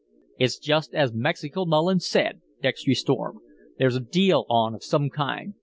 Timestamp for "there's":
3.77-3.97